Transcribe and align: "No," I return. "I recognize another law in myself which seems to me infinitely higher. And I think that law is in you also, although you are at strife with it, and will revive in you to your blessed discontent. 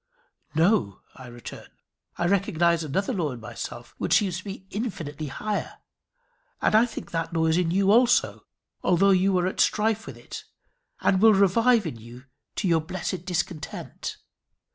"No," 0.55 1.01
I 1.15 1.27
return. 1.27 1.67
"I 2.17 2.25
recognize 2.25 2.83
another 2.83 3.13
law 3.13 3.33
in 3.33 3.39
myself 3.39 3.93
which 3.99 4.15
seems 4.17 4.39
to 4.41 4.47
me 4.47 4.65
infinitely 4.71 5.27
higher. 5.27 5.75
And 6.59 6.73
I 6.73 6.87
think 6.87 7.11
that 7.11 7.33
law 7.35 7.45
is 7.45 7.55
in 7.55 7.69
you 7.69 7.91
also, 7.91 8.47
although 8.81 9.11
you 9.11 9.37
are 9.37 9.45
at 9.45 9.59
strife 9.59 10.07
with 10.07 10.17
it, 10.17 10.43
and 11.01 11.21
will 11.21 11.35
revive 11.35 11.85
in 11.85 11.97
you 11.97 12.23
to 12.55 12.67
your 12.67 12.81
blessed 12.81 13.25
discontent. 13.25 14.17